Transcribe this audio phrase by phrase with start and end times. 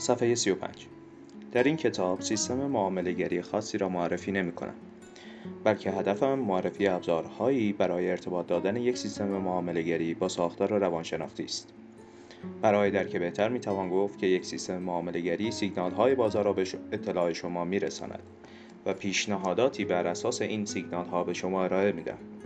[0.00, 0.86] صفحه 35
[1.52, 4.74] در این کتاب سیستم معاملهگری خاصی را معرفی نمی کنم
[5.64, 11.68] بلکه هدفم معرفی ابزارهایی برای ارتباط دادن یک سیستم معاملهگری با ساختار روانشناختی است
[12.62, 16.64] برای درک بهتر می توان گفت که یک سیستم معاملهگری سیگنال های بازار را به
[16.92, 18.22] اطلاع شما می رساند
[18.86, 22.39] و پیشنهاداتی بر اساس این سیگنال ها به شما ارائه می دهد.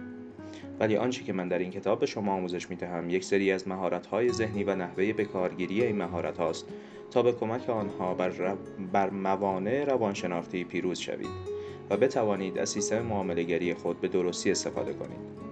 [0.81, 3.69] ولی آنچه که من در این کتاب به شما آموزش می دهم یک سری از
[3.69, 6.69] مهارت های ذهنی و نحوه به کارگیری این مهارت هاست
[7.11, 8.57] تا به کمک آنها بر,
[8.93, 11.55] بر موانع روانشناختی پیروز شوید
[11.91, 15.45] و بتوانید از سیستم معاملهگری خود به درستی استفاده کنید.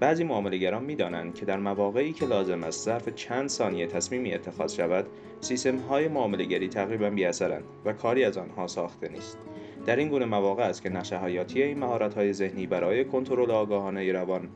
[0.00, 5.06] بعضی معاملهگران می‌دانند که در مواقعی که لازم است ظرف چند ثانیه تصمیمی اتخاذ شود
[5.40, 9.38] سیستم های معاملهگری تقریبا بیاثرند و کاری از آنها ساخته نیست
[9.86, 14.12] در این گونه مواقع است که نقش حیاتی این مهارت های ذهنی برای کنترل آگاهانه
[14.12, 14.48] روان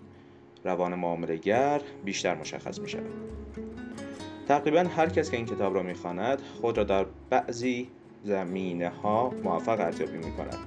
[0.64, 3.10] روان معاملهگر بیشتر مشخص می شود.
[4.48, 7.88] تقریبا هر کس که این کتاب را می‌خواند خود را در بعضی
[8.24, 10.58] زمینه ها موفق ارزیابی می کند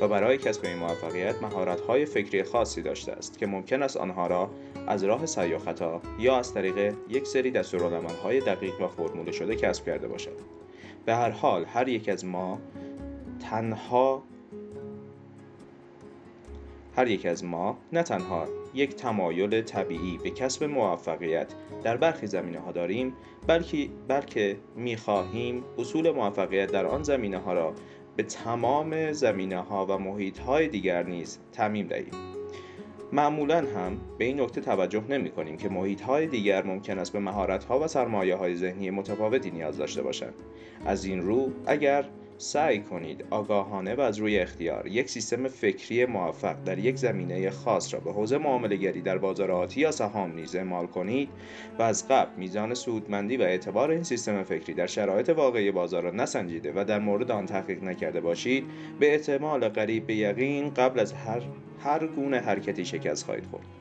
[0.00, 1.34] و برای کسب این موفقیت
[1.88, 4.50] های فکری خاصی داشته است که ممکن است آنها را
[4.86, 7.52] از راه سعی و خطا یا از طریق یک سری
[8.22, 10.36] های دقیق و فرموله شده کسب کرده باشد
[11.04, 12.58] به هر حال هر یک از ما
[13.40, 14.22] تنها
[16.96, 22.58] هر یک از ما نه تنها یک تمایل طبیعی به کسب موفقیت در برخی زمینه
[22.58, 23.12] ها داریم
[23.46, 27.74] بلکه بلکه می خواهیم اصول موفقیت در آن زمینه ها را
[28.16, 32.14] به تمام زمینه ها و محیط های دیگر نیز تعمیم دهیم.
[33.12, 37.18] معمولا هم به این نکته توجه نمی کنیم که محیط های دیگر ممکن است به
[37.18, 40.34] مهارت ها و سرمایه های ذهنی متفاوتی نیاز داشته باشند.
[40.86, 42.04] از این رو اگر
[42.42, 47.94] سعی کنید آگاهانه و از روی اختیار یک سیستم فکری موفق در یک زمینه خاص
[47.94, 51.28] را به حوزه معاملهگری در بازار آتی یا سهام نیز اعمال کنید
[51.78, 56.10] و از قبل میزان سودمندی و اعتبار این سیستم فکری در شرایط واقعی بازار را
[56.10, 58.64] نسنجیده و در مورد آن تحقیق نکرده باشید
[59.00, 61.42] به احتمال قریب به یقین قبل از هر
[61.84, 63.79] هر گونه حرکتی شکست خواهید خورد.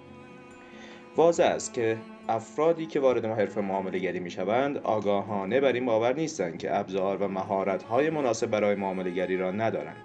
[1.19, 1.97] واضح است که
[2.29, 7.17] افرادی که وارد حرفه معامله گری می شوند آگاهانه بر این باور نیستند که ابزار
[7.17, 10.03] و مهارت های مناسب برای معامله گری را ندارند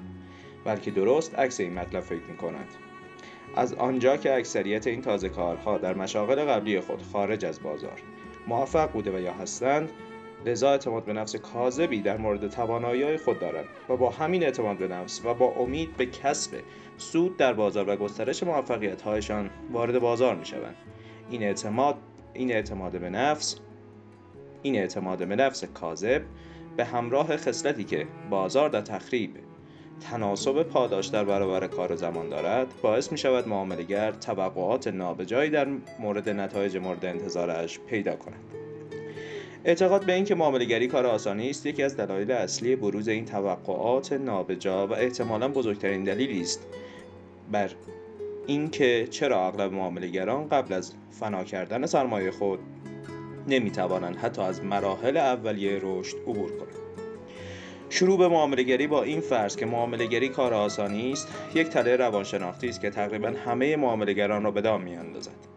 [0.64, 2.68] بلکه درست عکس این مطلب فکر می کنند
[3.56, 8.02] از آنجا که اکثریت این تازه کارها در مشاغل قبلی خود خارج از بازار
[8.46, 9.90] موفق بوده و یا هستند
[10.46, 14.88] لذا اعتماد به نفس کاذبی در مورد توانایی خود دارند و با همین اعتماد به
[14.88, 16.50] نفس و با امید به کسب
[16.96, 20.76] سود در بازار و گسترش موفقیت هایشان وارد بازار می شوند
[21.30, 21.96] این اعتماد
[22.34, 23.56] این اعتماد به نفس
[24.62, 26.22] این اعتماد به نفس کاذب
[26.76, 29.30] به همراه خصلتی که بازار در تخریب
[30.00, 35.68] تناسب پاداش در برابر کار زمان دارد باعث می شود معاملگر توقعات نابجایی در
[35.98, 38.40] مورد نتایج مورد انتظارش پیدا کند.
[39.64, 44.86] اعتقاد به اینکه معاملهگری کار آسانی است یکی از دلایل اصلی بروز این توقعات نابجا
[44.86, 46.66] و احتمالا بزرگترین دلیلی است.
[47.52, 47.70] بر
[48.46, 52.58] اینکه چرا اغلب معاملهگران قبل از فنا کردن سرمایه خود
[53.48, 56.84] نمی‌توانند حتی از مراحل اولیه رشد عبور کنند.
[57.90, 62.80] شروع به معاملهگری با این فرض که معاملهگری کار آسانی است یک تله روانشناختی است
[62.80, 65.54] که تقریبا همه معاملهگران را به دام میاندازد.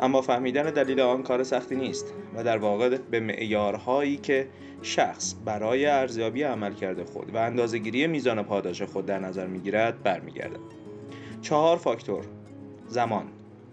[0.00, 4.48] اما فهمیدن دلیل آن کار سختی نیست و در واقع به معیارهایی که
[4.82, 10.85] شخص برای ارزیابی عملکرد خود و اندازهگیری میزان پاداش خود در نظر می‌گیرد برمیگردد.
[11.46, 12.24] چهار فاکتور
[12.88, 13.24] زمان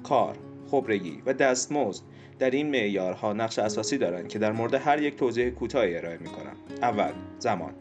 [0.04, 0.36] کار
[0.72, 2.04] خبرگی و دستمزد.
[2.40, 6.56] در این معیارها نقش اساسی دارند که در مورد هر یک توضیح کوتاهی ارائه می‌کنم.
[6.82, 7.74] اول زمان.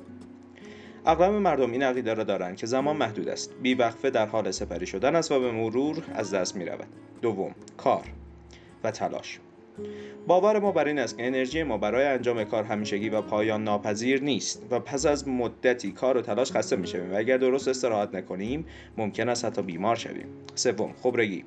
[1.06, 3.54] اغلب مردم این عقیده را دارند که زمان محدود است.
[3.62, 6.86] بیوقفه در حال سپری شدن است و به مرور از دست می رود
[7.22, 8.04] دوم کار
[8.84, 9.40] و تلاش.
[10.26, 14.22] باور ما بر این است که انرژی ما برای انجام کار همیشگی و پایان ناپذیر
[14.22, 18.66] نیست و پس از مدتی کار و تلاش خسته می‌شویم و اگر درست استراحت نکنیم
[18.96, 20.26] ممکن است حتی بیمار شویم.
[20.54, 21.44] سوم خبرگی.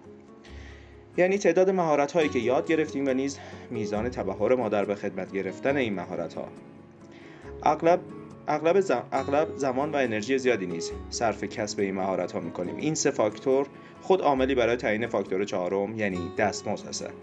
[1.18, 3.40] یعنی تعداد مهارت هایی که یاد گرفتیم و نیز
[3.72, 6.48] میزان تبهر ما در به خدمت گرفتن این مهارت ها
[7.64, 8.00] اغلب
[8.48, 12.96] اغلب, اغلب زمان و انرژی زیادی نیز صرف کسب این مهارت ها می کنیم این
[12.96, 13.68] سه فاکتور
[14.02, 17.14] خود عاملی برای تعیین فاکتور چهارم یعنی دستمزد هستند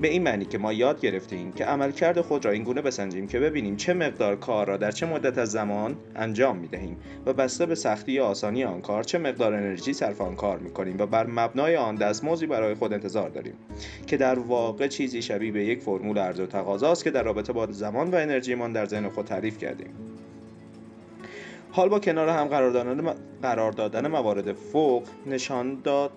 [0.00, 3.40] به این معنی که ما یاد گرفتیم که عملکرد خود را این گونه بسنجیم که
[3.40, 6.96] ببینیم چه مقدار کار را در چه مدت از زمان انجام می دهیم
[7.26, 10.70] و بسته به سختی یا آسانی آن کار چه مقدار انرژی صرف آن کار می
[10.70, 13.54] کنیم و بر مبنای آن دستمزدی برای خود انتظار داریم
[14.06, 17.66] که در واقع چیزی شبیه به یک فرمول عرضه و تقاضاست که در رابطه با
[17.70, 19.90] زمان و انرژیمان در ذهن خود تعریف کردیم.
[21.70, 26.10] حال با کنار هم قرار دادن, قرار دادن موارد فوق نشان داد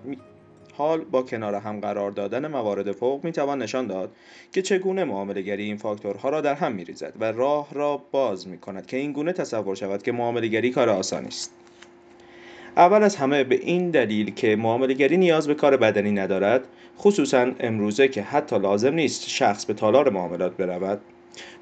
[0.74, 4.12] حال با کنار هم قرار دادن موارد فوق می‌توان نشان داد
[4.54, 8.98] که چگونه معاملهگری این فاکتورها را در هم میریزد و راه را باز می‌کند که
[8.98, 11.54] این گونه تصور شود که معاملهگری کار آسانی است.
[12.78, 16.68] اول از همه به این دلیل که معاملهگری نیاز به کار بدنی ندارد
[17.00, 21.02] خصوصا امروزه که حتی لازم نیست شخص به تالار معاملات برود.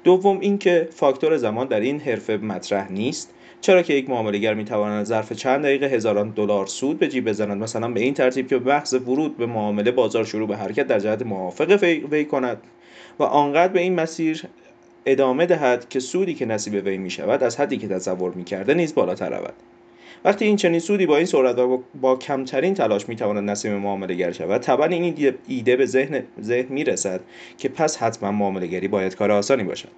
[0.04, 5.32] دوم اینکه فاکتور زمان در این حرفه مطرح نیست چرا که یک معاملهگر می‌تواند ظرف
[5.32, 9.36] چند دقیقه هزاران دلار سود به جیب بزند؟ مثلا به این ترتیب که محض ورود
[9.36, 12.58] به معامله بازار شروع به حرکت در جهت موافق وی کند
[13.18, 14.42] و آنقدر به این مسیر
[15.06, 18.74] ادامه دهد که سودی که نصیب وی می شود از حدی که تصور می کرده
[18.74, 19.54] نیز بالاتر رود.
[20.24, 24.32] وقتی این چنین سودی با این سرعت و با کمترین تلاش می‌تواند نصیب معامله گر
[24.32, 27.20] شود طبعا این ایده به ذهن ذهن می‌رسد
[27.58, 29.88] که پس حتما معامله گری باید کار آسانی باشد.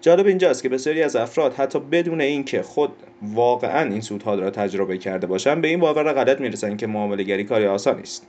[0.00, 2.92] جالب اینجاست که بسیاری از افراد حتی بدون اینکه خود
[3.22, 7.44] واقعا این سودها را تجربه کرده باشند به این باور غلط می‌رسند که معامله گری
[7.44, 8.26] کاری آسانی است.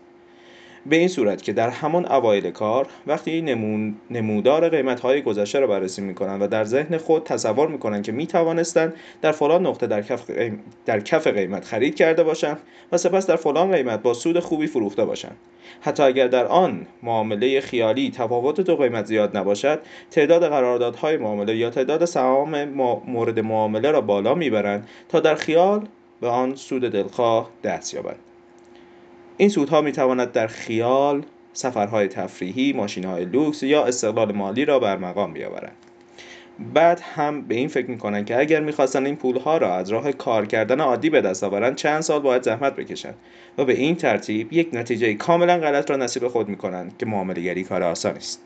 [0.86, 5.68] به این صورت که در همان اوایل کار وقتی نمون نمودار قیمت های گذشته را
[5.68, 9.66] بررسی می کنند و در ذهن خود تصور می کنند که می توانستند در فلان
[9.66, 10.31] نقطه در کف,
[10.86, 12.58] در کف قیمت خرید کرده باشند
[12.92, 15.38] و سپس در فلان قیمت با سود خوبی فروخته باشند.
[15.81, 19.80] حتی اگر در آن معامله خیالی تفاوت دو قیمت زیاد نباشد
[20.12, 22.64] تعداد قراردادهای معامله یا تعداد سهام
[23.08, 25.88] مورد معامله را بالا می‌برند تا در خیال
[26.22, 28.20] به آن سود دلخواه دست یابند
[29.39, 34.97] این سودها می تواند در خیال سفرهای تفریحی، ماشینهای لوکس یا استقلال مالی را بر
[34.97, 35.75] مقام بیاورند.
[36.74, 40.45] بعد هم به این فکر می‌کنند که اگر می‌خواستند این پولها را از راه کار
[40.45, 43.15] کردن عادی به دست آورند چند سال باید زحمت بکشند
[43.57, 47.83] و به این ترتیب یک نتیجه کاملا غلط را نصیب خود می‌کنند که معاملهگری کار
[47.83, 48.45] آسان است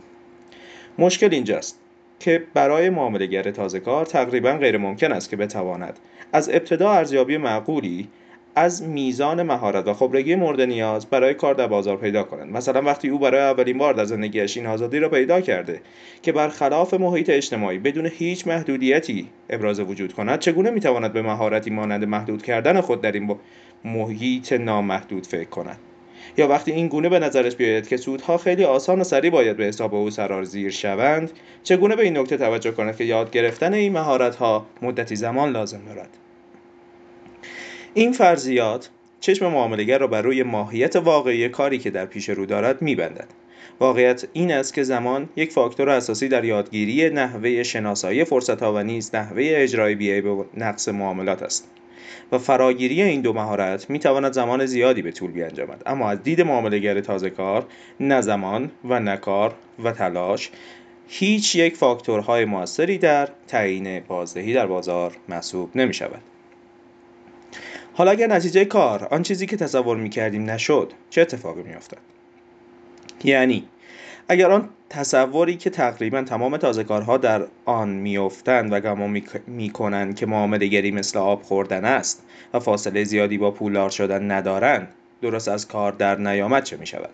[0.97, 1.79] مشکل اینجاست
[2.19, 5.99] که برای معاملهگر تازه کار تقریبا غیر ممکن است که بتواند
[6.33, 8.07] از ابتدا ارزیابی معقولی
[8.55, 12.51] از میزان مهارت و خبرگی مورد نیاز برای کار در بازار پیدا کنند.
[12.51, 15.81] مثلا وقتی او برای اولین بار در زندگیش این آزادی را پیدا کرده
[16.21, 22.05] که برخلاف محیط اجتماعی بدون هیچ محدودیتی ابراز وجود کند چگونه می‌تواند به مهارتی مانند
[22.05, 23.35] محدود کردن خود در این
[23.85, 25.77] محیط نامحدود فکر کند؟
[26.37, 29.63] یا وقتی این گونه به نظرش بیاید که سودها خیلی آسان و سریع باید به
[29.63, 31.31] حساب او سرارزیر شوند
[31.63, 35.81] چگونه به این نکته توجه کند که یاد گرفتن این مهارت ها مدتی زمان لازم
[35.85, 36.17] دارد؟
[37.95, 42.81] این فرضیات چشم معاملهگر را بر روی ماهیت واقعی کاری که در پیش رو دارد
[42.81, 43.27] میبندد.
[43.79, 49.15] واقعیت این است که زمان یک فاکتور اساسی در یادگیری نحوه شناسایی فرصتها و نیز
[49.15, 51.69] نحوه اجرای بیای به نقص معاملات است
[52.31, 55.83] و فراگیری این دو مهارت می تواند زمان زیادی به طول بیانجامد.
[55.85, 57.65] اما از دید معاملهگر تازه کار
[57.99, 59.53] نه زمان و نه کار
[59.83, 60.51] و تلاش
[61.07, 66.21] هیچ یک فاکتورهای موثری در تعیین بازدهی در بازار محسوب نمی شود
[67.93, 71.97] حالا اگر نتیجه کار آن چیزی که تصور می‌کردیم نشد چه اتفاقی میافتد
[73.23, 73.67] یعنی
[74.27, 80.25] اگر آن تصوری که تقریبا تمام تازه کارها در آن میافتند و گمان می‌کنند که
[80.25, 82.23] معامله گری مثل آب خوردن است
[82.53, 84.87] و فاصله زیادی با پولدار شدن ندارند
[85.21, 87.09] درست از کار در نیامد چه می شود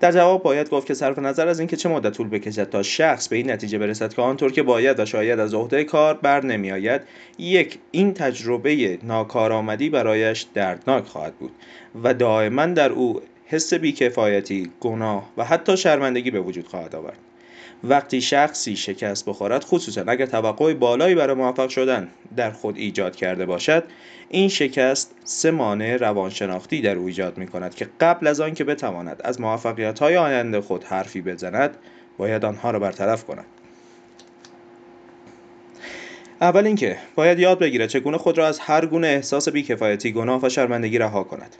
[0.00, 3.28] در جواب باید گفت که صرف نظر از اینکه چه مدت طول بکشد تا شخص
[3.28, 7.02] به این نتیجه برسد که آنطور که باید و شاید از عهده کار بر نمیآید
[7.38, 11.52] یک این تجربه ناکارآمدی برایش دردناک خواهد بود
[12.02, 17.18] و دائما در او حس بیکفایتی گناه و حتی شرمندگی به وجود خواهد آورد.
[17.84, 23.46] وقتی شخصی شکست بخورد خصوصا اگر توقع بالایی برای موفق شدن در خود ایجاد کرده
[23.46, 23.84] باشد
[24.28, 28.64] این شکست سه مانع روانشناختی در او ایجاد می کند که قبل از آن که
[28.64, 31.76] بتواند از موفقیت های آینده خود حرفی بزند
[32.18, 33.46] باید آنها را برطرف کند.
[36.40, 40.48] اول اینکه باید یاد بگیرد چگونه خود را از هر گونه احساس بیکفایتی گناه و
[40.48, 41.56] شرمندگی رها کند.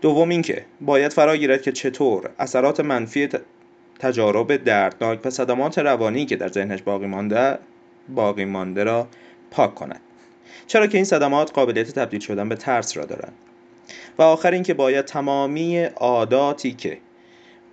[0.00, 3.28] دوم اینکه باید فرا گیرد که چطور اثرات منفی
[3.98, 7.58] تجارب دردناک و صدمات روانی که در ذهنش باقی مانده
[8.08, 9.08] باقی مانده را
[9.50, 10.00] پاک کند.
[10.66, 13.32] چرا که این صدمات قابلیت تبدیل شدن به ترس را دارند.
[14.18, 16.98] و آخر اینکه باید تمامی عاداتی که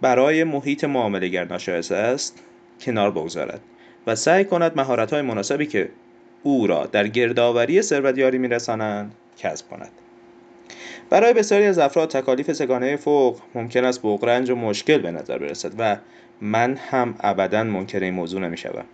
[0.02, 2.44] برای محیط معاملهگر ناشایسته است
[2.82, 3.62] کنار بگذارد
[4.08, 5.90] و سعی کند مهارت‌های مناسبی که
[6.44, 9.92] او را در گردآوری ثروت یاری میرسانند کسب کند.
[11.10, 15.72] برای بسیاری از افراد تکالیف سگانه فوق ممکن است بغرنج و مشکل به نظر برسد
[15.78, 15.98] و
[16.42, 18.86] من هم ابدا منکر این موضوع نمی‌شوم.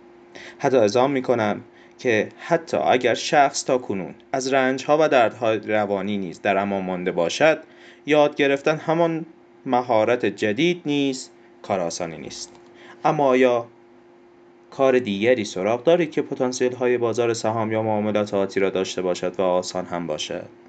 [0.58, 1.60] حتی ازام می‌کنم
[1.98, 7.12] که حتی اگر شخص تا کنون از رنجها و دردهای روانی نیز در امان مانده
[7.12, 7.62] باشد
[8.06, 9.26] یاد گرفتن همان
[9.66, 11.30] مهارت جدید نیز
[11.62, 12.52] کار آسانی نیست.
[13.04, 13.66] اما آیا
[14.70, 19.40] کار دیگری سراغ دارید که پتانسیل های بازار سهام یا معاملات آتی را داشته باشد
[19.40, 20.61] و آسان هم باشد؟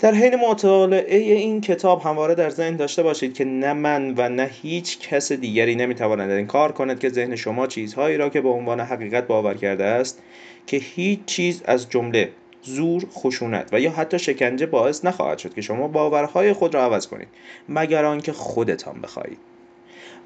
[0.00, 4.50] در حین مطالعه این کتاب همواره در ذهن داشته باشید که نه من و نه
[4.62, 8.80] هیچ کس دیگری نمی‌تواند این کار کند که ذهن شما چیزهایی را که به عنوان
[8.80, 10.22] حقیقت باور کرده است
[10.66, 12.30] که هیچ چیز از جمله
[12.62, 17.06] زور خشونت و یا حتی شکنجه باعث نخواهد شد که شما باورهای خود را عوض
[17.06, 17.28] کنید
[17.68, 19.38] مگر آنکه خودتان بخواهید.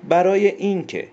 [0.08, 1.08] برای اینکه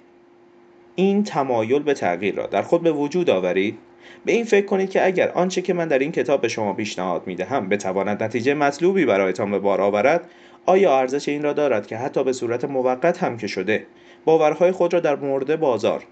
[0.95, 3.77] این تمایل به تغییر را در خود به وجود آورید
[4.25, 7.27] به این فکر کنید که اگر آنچه که من در این کتاب به شما پیشنهاد
[7.27, 10.29] می‌دهم بتواند نتیجه مطلوبی برایتان به بار آورد
[10.65, 13.85] آیا ارزش این را دارد که حتی به صورت موقت هم که شده
[14.25, 16.03] باورهای خود را در مورد بازار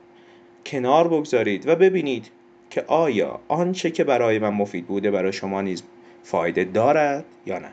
[0.65, 2.31] کنار بگذارید و ببینید
[2.69, 5.83] که آیا آنچه که برای من مفید بوده برای شما نیز
[6.23, 7.69] فایده دارد یا نه؟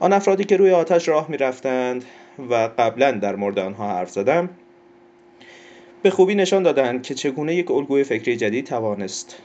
[0.00, 2.04] آن افرادی که روی آتش راه می رفتند
[2.50, 4.48] و قبلا در مورد آنها حرف زدم
[6.04, 9.38] به خوبی نشان دادند که چگونه یک الگوی فکری جدید توانست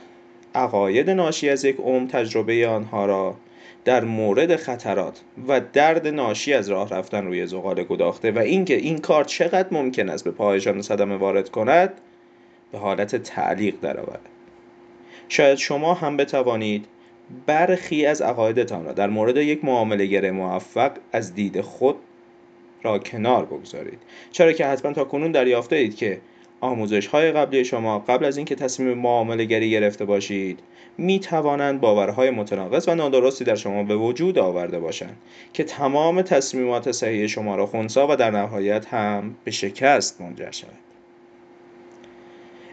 [0.55, 3.35] عقاید ناشی از یک عمر تجربه آنها را
[3.85, 8.97] در مورد خطرات و درد ناشی از راه رفتن روی زغال گداخته و اینکه این
[8.97, 11.93] کار چقدر ممکن است به پایشان صدمه وارد کند
[12.71, 14.21] به حالت تعلیق درآورد.
[15.29, 16.85] شاید شما هم بتوانید
[17.45, 21.95] برخی از عقایدتان را در مورد یک معاملهگر موفق از دید خود
[22.83, 23.99] را کنار بگذارید.
[24.31, 26.21] چرا که حتما تا کنون دریافته اید که
[26.61, 30.59] آموزش های قبلی شما قبل از اینکه تصمیم معامله گری گرفته باشید
[30.97, 35.17] می توانند باورهای متناقض و نادرستی در شما به وجود آورده باشند
[35.53, 40.73] که تمام تصمیمات صحیح شما را خونسا و در نهایت هم به شکست منجر شود.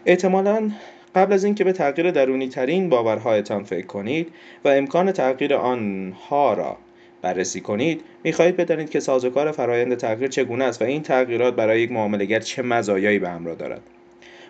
[0.05, 0.71] احتمالا
[1.15, 4.33] قبل از اینکه به تغییر درونی ترین باورهایتان فکر کنید
[4.65, 6.77] و امکان تغییر آنها را
[7.21, 11.91] بررسی کنید می‌خواهید بدانید که سازوکار فرایند تغییر چگونه است و این تغییرات برای یک
[11.91, 13.81] معاملهگر چه مزایایی به همراه دارد.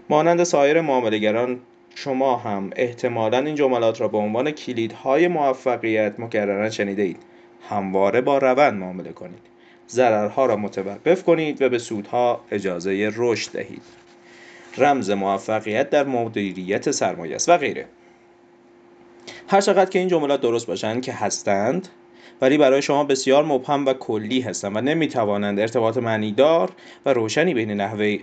[0.09, 1.59] مانند سایر معاملهگران
[1.95, 7.17] شما هم احتمالا این جملات را به عنوان کلیدهای موفقیت مکررا شنیده اید
[7.69, 9.39] همواره با روند معامله کنید.
[9.89, 13.81] ضررها را متوقف کنید و به سودها اجازه رشد دهید.
[14.77, 17.85] رمز موفقیت در مدیریت سرمایه است و غیره.
[19.47, 21.87] هر چقدر که این جملات درست باشند که هستند
[22.41, 26.71] ولی برای شما بسیار مبهم و کلی هستند و نمی‌توانند ارتباط معنیدار
[27.05, 28.17] و روشنی بین نحوه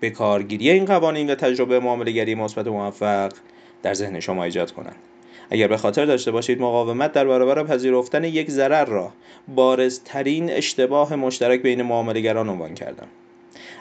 [0.00, 3.32] به کارگیری این قوانین و تجربه معاملهگری مثبت موفق
[3.82, 4.96] در ذهن شما ایجاد کنند.
[5.50, 9.12] اگر به خاطر داشته باشید مقاومت در برابر پذیرفتن یک ضرر را
[9.48, 13.06] بارزترین اشتباه مشترک بین معاملهگران عنوان کردم.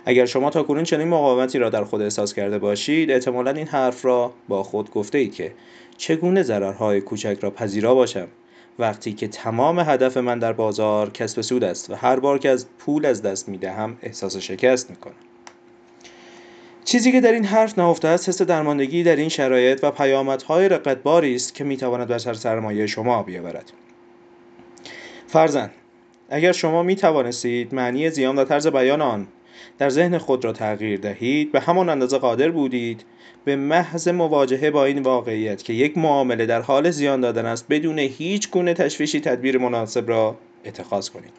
[0.06, 4.06] اگر شما تا کنون چنین مقاومتی را در خود احساس کرده باشید احتمالا این حرف
[4.06, 5.52] را با خود گفته اید که
[5.98, 8.28] چگونه ضررهای کوچک را پذیرا باشم
[8.80, 12.68] وقتی که تمام هدف من در بازار کسب سود است و هر بار که از
[12.78, 15.14] پول از دست می دهم احساس شکست می کنم.
[16.86, 21.36] چیزی که در این حرف نهفته است حس درماندگی در این شرایط و پیامدهای رقتباری
[21.36, 23.72] است که می‌تواند بر سر سرمایه شما بیاورد
[25.28, 25.70] فرزن
[26.30, 29.28] اگر شما می توانستید معنی زیان و طرز بیان آن
[29.78, 33.04] در ذهن خود را تغییر دهید به همان اندازه قادر بودید
[33.46, 38.00] به محض مواجهه با این واقعیت که یک معامله در حال زیان دادن است بدون
[38.00, 41.34] هیچ گونه تشویشی تدبیر مناسب را اتخاذ کنید.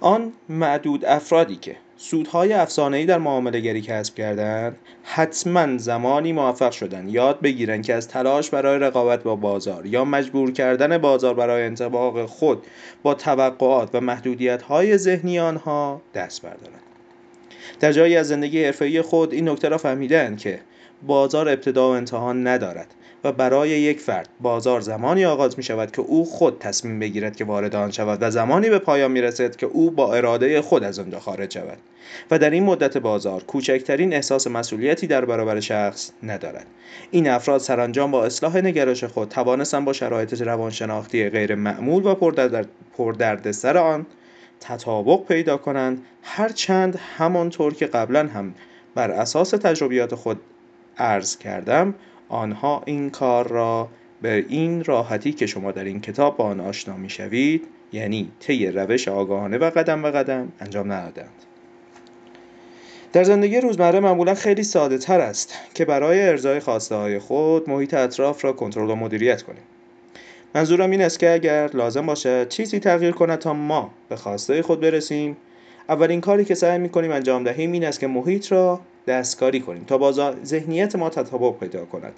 [0.00, 7.10] آن معدود افرادی که سودهای افسانه‌ای در معامله گری کسب کردند حتما زمانی موفق شدند
[7.14, 12.26] یاد بگیرند که از تلاش برای رقابت با بازار یا مجبور کردن بازار برای انطباق
[12.26, 12.66] خود
[13.02, 16.83] با توقعات و محدودیت‌های ذهنی آنها دست بردارند.
[17.80, 20.60] در جایی از زندگی حرفه‌ای خود این نکته را فهمیدند که
[21.06, 22.94] بازار ابتدا و انتها ندارد
[23.24, 27.44] و برای یک فرد بازار زمانی آغاز می شود که او خود تصمیم بگیرد که
[27.44, 30.98] وارد آن شود و زمانی به پایان می رسد که او با اراده خود از
[30.98, 31.78] آنجا خارج شود
[32.30, 36.66] و در این مدت بازار کوچکترین احساس مسئولیتی در برابر شخص ندارد.
[37.10, 42.14] این افراد سرانجام با اصلاح نگرش خود توانستند با شرایط روانشناختی غیر معمول و
[42.96, 44.06] پردردسر آن
[44.68, 48.54] تطابق پیدا کنند هرچند همانطور که قبلا هم
[48.94, 50.40] بر اساس تجربیات خود
[50.98, 51.94] عرض کردم
[52.28, 53.88] آنها این کار را
[54.22, 59.08] به این راحتی که شما در این کتاب با آن آشنا می‌شوید یعنی طی روش
[59.08, 61.44] آگاهانه و قدم به قدم انجام ندادند
[63.12, 67.94] در زندگی روزمره معمولا خیلی ساده تر است که برای ارزای خواسته های خود محیط
[67.94, 69.62] اطراف را کنترل و مدیریت کنیم.
[70.54, 74.80] منظورم این است که اگر لازم باشد چیزی تغییر کند تا ما به خواسته خود
[74.80, 75.36] برسیم.
[75.88, 79.98] اولین کاری که سعی می‌کنیم انجام دهیم این است که محیط را دستکاری کنیم تا
[79.98, 80.12] با
[80.44, 82.12] ذهنیت ما تطابق پیدا کند.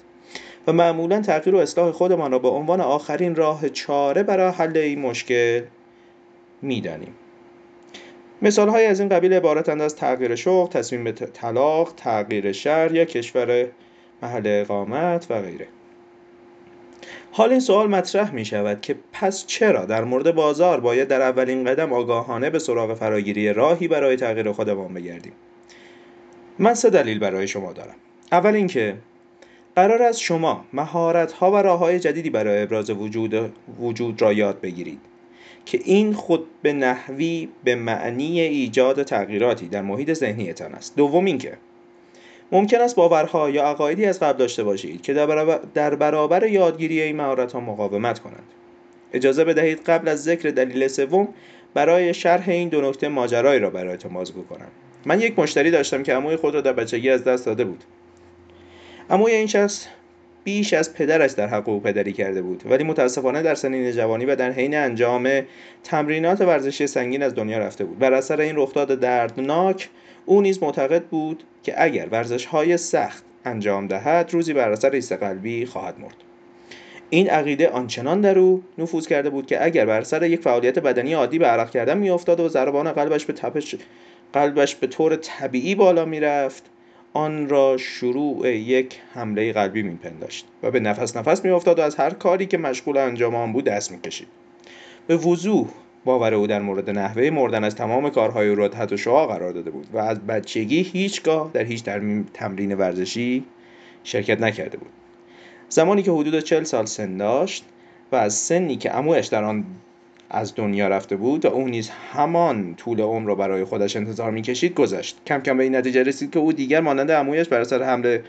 [0.67, 5.01] و معمولا تغییر و اصلاح خودمان را به عنوان آخرین راه چاره برای حل این
[5.01, 5.63] مشکل
[6.63, 7.15] می‌دانیم.
[8.43, 13.05] مثال های از این قبیل عبارتند از تغییر شغل، تصمیم به طلاق، تغییر شهر یا
[13.05, 13.67] کشور
[14.23, 15.67] محل اقامت و غیره.
[17.37, 21.65] حال این سوال مطرح می شود که پس چرا در مورد بازار باید در اولین
[21.65, 25.33] قدم آگاهانه به سراغ فراگیری راهی برای تغییر خودمان بگردیم؟
[26.59, 27.95] من سه دلیل برای شما دارم.
[28.33, 28.97] اول اینکه
[29.75, 34.61] قرار است شما مهارت ها و راه های جدیدی برای ابراز وجود, وجود را یاد
[34.61, 35.01] بگیرید
[35.65, 40.97] که این خود به نحوی به معنی ایجاد تغییراتی در محیط ذهنیتان است.
[40.97, 41.59] دوم اینکه
[42.53, 45.15] ممکن است باورها یا عقایدی از قبل داشته باشید که
[45.75, 48.47] در برابر, یادگیری این مهارت ها مقاومت کنند.
[49.13, 51.29] اجازه بدهید قبل از ذکر دلیل سوم
[51.75, 54.69] برای شرح این دو نکته ماجرایی را برایتان بازگو کنم
[55.07, 57.85] من یک مشتری داشتم که عموی خود را در بچگی از دست داده بود.
[59.11, 59.87] عموی این شخص
[60.45, 64.37] بیش از پدرش در حق او پدری کرده بود ولی متاسفانه در سنین جوانی و
[64.37, 65.43] در حین انجام
[65.85, 69.89] تمرینات ورزشی سنگین از دنیا رفته بود بر اثر این رخداد دردناک
[70.27, 75.13] او نیز معتقد بود که اگر ورزش های سخت انجام دهد روزی بر اثر ایست
[75.13, 76.15] قلبی خواهد مرد.
[77.11, 81.13] این عقیده آنچنان در او نفوذ کرده بود که اگر بر سر یک فعالیت بدنی
[81.13, 83.75] عادی به عرق کردن میافتاد و ضربان قلبش به تپش
[84.33, 86.63] قلبش به طور طبیعی بالا می‌رفت
[87.13, 92.11] آن را شروع یک حمله قلبی میپنداشت و به نفس نفس میافتاد و از هر
[92.11, 94.29] کاری که مشغول انجام آن بود دست می‌کشید.
[95.07, 95.69] به وضوح
[96.07, 99.71] باور او در مورد نحوه مردن از تمام کارهای او را تحت شعا قرار داده
[99.71, 101.85] بود و از بچگی هیچگاه در هیچ
[102.35, 103.45] تمرین ورزشی
[104.05, 104.91] شرکت نکرده بود.
[105.69, 107.65] زمانی که حدود چل سال سن داشت
[108.13, 109.65] و از سنی که امویش در آن
[110.31, 114.75] از دنیا رفته بود و او نیز همان طول عمر را برای خودش انتظار می‌کشید
[114.75, 115.17] گذشت.
[115.27, 118.25] کم کم به این نتیجه رسید که او دیگر مانند امویش بر اثر حمله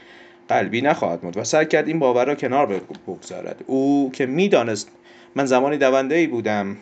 [0.47, 3.63] قلبی نخواهد مرد و سعی کرد این باور را کنار بگذارد.
[3.67, 4.91] او که می‌دانست
[5.35, 6.77] من زمانی دونده ای بودم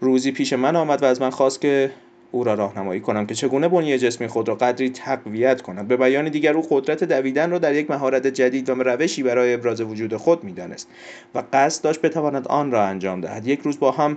[0.00, 1.90] روزی پیش من آمد و از من خواست که
[2.32, 5.88] او را راهنمایی کنم که چگونه بنیه جسمی خود را قدری تقویت کند.
[5.88, 9.80] به بیان دیگر او قدرت دویدن را در یک مهارت جدید و روشی برای ابراز
[9.80, 10.88] وجود خود می‌دانست
[11.34, 13.46] و قصد داشت بتواند آن را انجام دهد.
[13.46, 14.16] یک روز با هم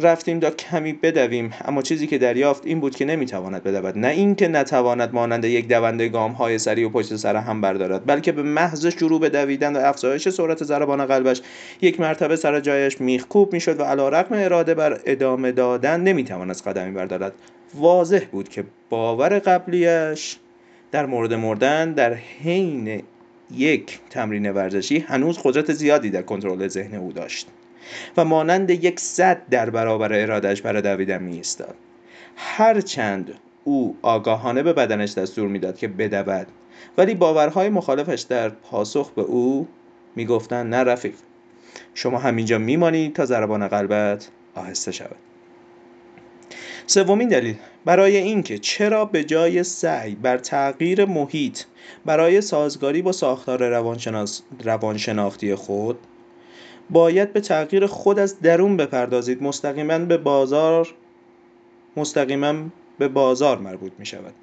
[0.00, 1.54] رفتیم تا کمی بدویم.
[1.64, 3.98] اما چیزی که دریافت این بود که نمی‌تواند بدود.
[3.98, 8.32] نه اینکه نتواند مانند یک دونده گام های سری و پشت سر هم بردارد بلکه
[8.32, 11.42] به محض شروع به دویدن و افزایش سرعت ضربان قلبش
[11.80, 17.32] یک مرتبه سر جایش میخکوب می‌شد و علیرغم اراده بر ادامه دادن نمی‌توانست قدمی بردارد.
[17.74, 20.36] واضح بود که باور قبلیش
[20.92, 23.02] در مورد مردن در حین
[23.56, 27.48] یک تمرین ورزشی هنوز قدرت زیادی در کنترل ذهن او داشت.
[28.16, 31.74] و مانند یک صد در برابر ارادش برای دویدن ایستاد
[32.36, 36.46] هرچند او آگاهانه به بدنش دستور می‌داد که بدود
[36.98, 39.68] ولی باورهای مخالفش در پاسخ به او
[40.16, 41.14] می‌گفتند نه رفیق
[41.94, 45.16] شما همینجا میمانید تا ضربان قلبت آهسته شود.
[46.86, 51.60] سومین دلیل برای اینکه چرا به جای سعی بر تغییر محیط
[52.04, 55.98] برای سازگاری با ساختار روانشناس روانشناختی خود
[56.90, 59.42] باید به تغییر خود از درون بپردازید.
[59.42, 60.94] مستقیما به بازار
[61.96, 62.54] مستقیما
[62.98, 64.34] به بازار مربوط می شود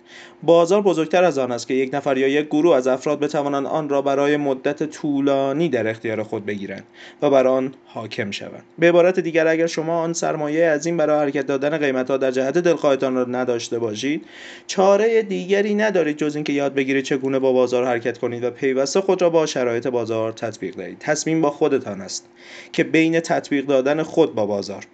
[0.44, 3.90] بازار بزرگتر از آن است که یک نفر یا یک گروه از افراد بتوانند آن
[3.90, 6.84] را برای مدت طولانی در اختیار خود بگیرند
[7.22, 8.64] و بر آن حاکم شوند.
[8.80, 12.32] به عبارت دیگر اگر شما آن سرمایه از این برای حرکت دادن قیمت ها در
[12.32, 14.26] جهت دلخواهتان را نداشته باشید
[14.68, 19.22] چاره دیگری ندارید جز اینکه یاد بگیرید چگونه با بازار حرکت کنید و پیوسته خود
[19.22, 21.00] را با شرایط بازار تطبیق دهید.
[21.00, 22.28] تصمیم با خودتان است
[22.72, 24.86] که بین تطبیق دادن خود با بازار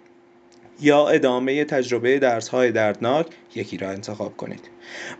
[0.80, 4.60] یا ادامه تجربه درس های دردناک یکی را انتخاب کنید.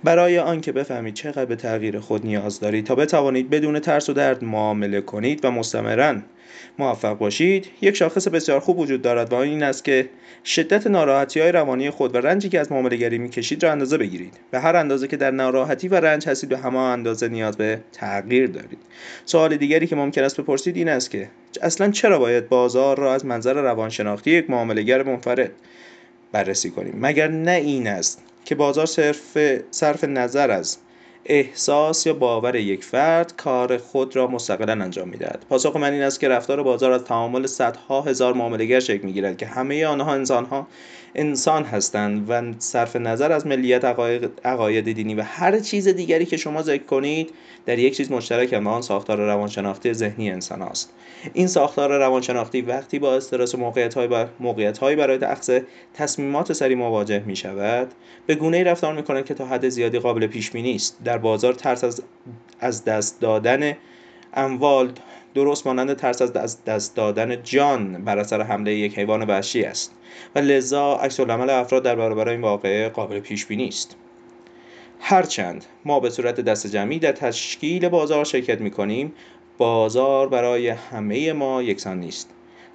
[0.05, 4.45] برای آنکه بفهمید چقدر به تغییر خود نیاز دارید تا بتوانید بدون ترس و درد
[4.45, 6.17] معامله کنید و مستمرا
[6.79, 7.67] موفق باشید.
[7.81, 10.09] یک شاخص بسیار خوب وجود دارد و آن این است که
[10.45, 14.35] شدت ناراحتی های روانی خود و رنجی که از معامله گری می‌کشید را اندازه بگیرید
[14.51, 18.47] به هر اندازه که در ناراحتی و رنج هستید به همان اندازه نیاز به تغییر
[18.47, 18.79] دارید.
[19.25, 21.29] سوال دیگری که ممکن است بپرسید این است که
[21.63, 25.51] اصلا چرا باید بازار را از منظر روانشناختی یک معاملهگر منفرد
[26.33, 29.39] بررسی کنیم؟ مگر نه این است که بازار صرف
[29.71, 30.79] صرف نظر از
[31.29, 35.45] احساس یا باور یک فرد کار خود را مستقلا انجام می‌دهد.
[35.49, 39.47] پاسخ من این است که رفتار بازار از تعامل صدها هزار معاملهگر شکل می‌گیرد که
[39.47, 40.67] همه آنها انسانها
[41.19, 43.85] انسان هستند و صرف نظر از ملیت
[44.45, 47.31] عقاید دینی و هر چیز دیگری که شما ذکر کنید
[47.67, 50.93] در یک چیز مشترک و آن ساختار روانشناختی ذهنی انسان است.
[51.33, 53.59] این ساختار روانشناختی وقتی با استرس و
[54.41, 55.61] موقعیت های برای اخذ
[55.95, 57.89] تصمیمات سری مواجه می شود
[58.27, 60.99] به گونه ای رفتار می کند که تا حد زیادی قابل پیش بینی است.
[61.05, 62.03] در بازار ترس از,
[62.61, 63.77] از دست دادن
[64.35, 64.93] اموال
[65.35, 69.95] درست مانند ترس از دست دادن جان بر اثر حمله یک حیوان وحشی است.
[70.35, 73.97] و لذا عکس العمل افراد در برابر این واقعه قابل پیش بینی است
[75.01, 79.13] هرچند ما به صورت دست جمعی در تشکیل بازار شرکت می کنیم
[79.59, 82.31] بازار برای همه ما یکسان نیست.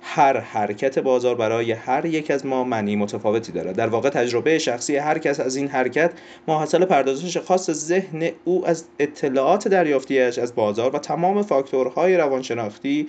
[0.06, 3.76] هر حرکت بازار برای هر یک از ما معنی متفاوتی دارد.
[3.76, 6.12] در واقع تجربه شخصی هر کس از این حرکت
[6.48, 13.08] ماحصل پردازش خاص ذهن او از اطلاعات دریافتیش از بازار و تمام فاکتورهای روانشناختی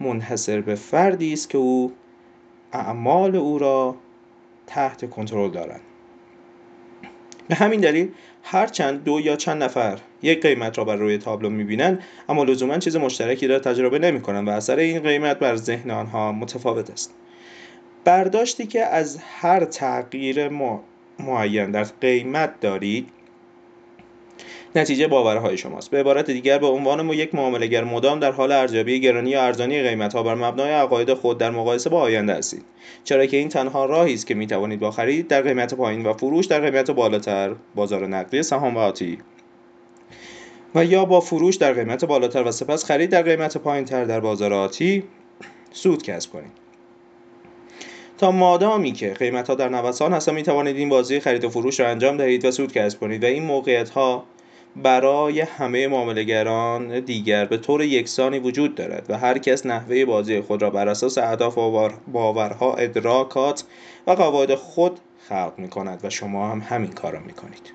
[0.00, 1.92] منحصر به فردی است که او
[2.72, 3.96] اعمال او را
[4.66, 5.80] تحت کنترل دارند
[7.48, 8.08] به همین دلیل
[8.42, 12.78] هر چند دو یا چند نفر یک قیمت را بر روی تابلو می‌بینند اما لزوما
[12.78, 17.14] چیز مشترکی را تجربه نمی‌کنند و اثر این قیمت بر ذهن آنها متفاوت است.
[18.04, 20.48] برداشتی که از هر تغییر
[21.18, 23.08] معین در قیمت دارید
[24.76, 25.90] نتیجه باورهای شماست.
[25.90, 30.22] به عبارت دیگر به عنوان یک معاملهگر مدام در حال ارزیابی گرانی یا ارزانی قیمتها
[30.22, 32.64] بر مبنای عقاید خود در مقایسه با آینده هستید.
[33.04, 36.12] چرا که این تنها راهی است که می توانید با خرید در قیمت پایین و
[36.12, 39.18] فروش در قیمت بالاتر بازار نقدی سهام و آتی.
[40.74, 44.52] و یا با فروش در قیمت بالاتر و سپس خرید در قیمت پایینتر در بازار
[44.52, 45.04] آتی
[45.72, 46.52] سود کسب کنید.
[48.18, 51.80] تا مادامی که قیمت ها در نوسان هستن می توانید این بازی خرید و فروش
[51.80, 54.24] را انجام دهید و سود کسب کنید و این موقعیت ها
[54.82, 60.62] برای همه معاملهگران دیگر به طور یکسانی وجود دارد و هر کس نحوه بازی خود
[60.62, 63.64] را بر اساس اهداف و باورها ادراکات
[64.06, 67.72] و قواعد خود خلق می کند و شما هم همین کار را می کنید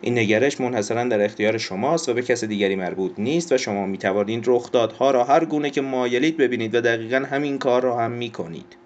[0.00, 3.98] این نگرش منحصرا در اختیار شماست و به کس دیگری مربوط نیست و شما می
[3.98, 8.30] توانید رخدادها را هر گونه که مایلید ببینید و دقیقا همین کار را هم می
[8.30, 8.76] کنید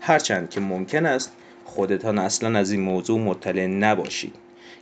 [0.00, 1.32] هرچند که ممکن است
[1.64, 4.34] خودتان اصلا از این موضوع مطلع نباشید.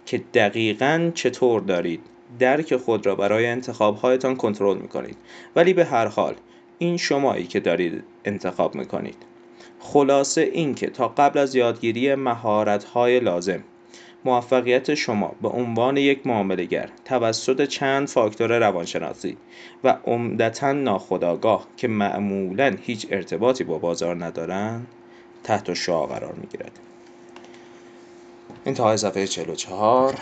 [0.07, 2.01] که دقیقا چطور دارید.
[2.39, 5.17] درک خود را برای انتخابهایتان کنترل می کنید
[5.57, 6.35] ولی به هر حال
[6.79, 9.17] این شمایی که دارید انتخاب می کنید
[9.81, 13.65] خلاصه اینکه تا قبل از یادگیری مهارت‌های لازم
[14.25, 19.37] موفقیت شما به عنوان یک معاملهگر توسط چند فاکتور روانشناسی
[19.85, 24.87] و عمدتا ناخودآگاه که معمولا هیچ ارتباطی با بازار ندارند
[25.45, 26.79] تحت شعا قرار می‌گیرد.
[28.67, 30.15] انتهای صفحه 44